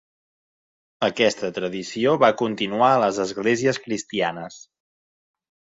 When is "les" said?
3.05-3.21